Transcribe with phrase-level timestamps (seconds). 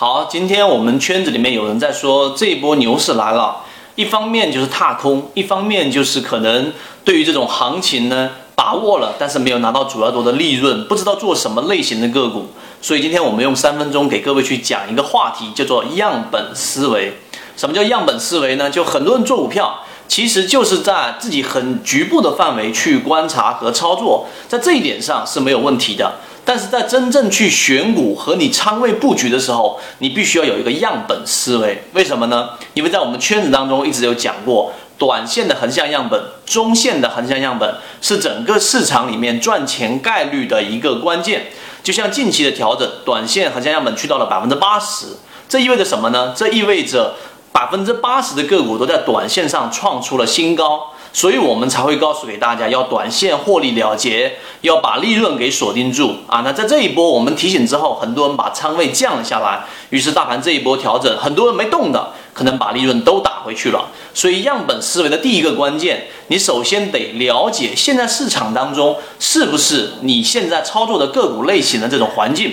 [0.00, 3.64] 好，今天我们圈子里面有人在说这一波牛市来了，
[3.96, 6.72] 一方面就是踏空，一方面就是可能
[7.04, 12.46] 对于这种行情呢把握了，但是没有拿到主要多的利润，不知道做什么类型的个股。
[12.80, 17.14] 所以今天我们用三分钟给各位去讲一个话题，叫做样本思维。
[17.56, 18.70] 什么叫样本思维呢？
[18.70, 26.20] 就很多人做股票，其实就是在自己很局部的范围去观察和操作，在这一点上是没有问题的。
[26.48, 31.84] 但是在真正去选股和你仓位布局的时候，你必须要有一个样本思维。
[31.92, 32.48] 为什么呢？
[32.72, 41.48] 因为在我们圈子当中一直有讲过，短线的横向样本、中线的横向样本是整个市场里面赚钱概率的一个关键。
[41.82, 45.18] 就像近期的调整，短线横向样本去到了百分之八十，
[45.50, 46.32] 这意味着什么呢？
[46.34, 47.16] 这意味着
[47.52, 50.94] 百分之八十的个股都在短线上创出了新高。
[51.18, 56.42] 所以我们才会告诉给大家，要短线获利了结，要把利润给锁定住啊！
[56.44, 63.88] 那在这一波我们提醒之后，很多人把仓位降了下来，于是大盘这一波调整，很多人没动的，可能把利润都打回去了。
[64.14, 72.52] 所以样本思维的第一个关键，你首先得了解现在市场当中是不是你现在操作的个股类型的这种环境。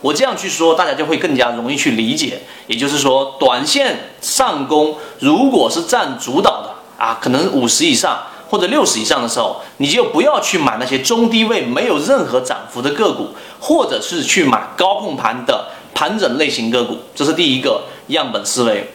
[0.00, 2.40] 我这样去说，大家就会更加容易去理解。
[2.66, 6.65] 也就是说，短线上攻如果是占主导。
[6.96, 13.28] 啊，可能五十以上或者六十以上的时候，你就不要去买那些中低位没有任何涨幅的个股，
[13.60, 16.98] 或者是去买高控盘的盘整类型个股。
[17.14, 18.92] 这是第一个样本思维。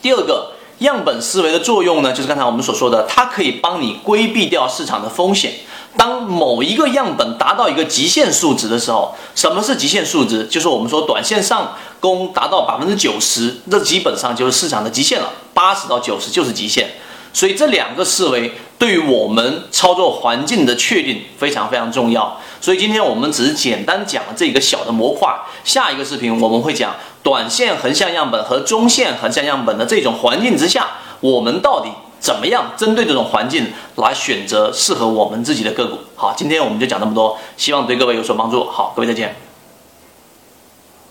[0.00, 5.52] 第二个样本思维的作用呢，就是刚才我们所说的，它可以帮你规避掉市场的风险。
[5.96, 10.46] 当某一个样本达到一个极限数值的时候，什么是极限数值？
[10.46, 15.32] 就是我们说短线上攻达到百分之九十，这基本上就是市场的极限了。
[15.52, 16.88] 八十到九十就是极限。
[17.32, 22.40] 所以这两个思维对于我们操作环境的确定非常非常重要。
[22.60, 25.32] 所以今天我们只是简单讲了这个小的模块。
[25.64, 30.86] 下一个视频我们会讲短线横向样本和中线横向样本的这种环境之下，
[31.20, 35.98] 我们到底怎么样针对这种环境来选择适合我们自己的个股。
[36.16, 38.64] 好，今天我们就讲这么多，希望对各位有所帮助。
[38.64, 39.47] 好，各位再见。